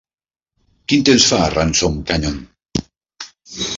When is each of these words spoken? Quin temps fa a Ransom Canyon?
Quin 0.93 1.03
temps 1.09 1.27
fa 1.33 1.41
a 1.47 1.51
Ransom 1.57 1.99
Canyon? 2.13 2.41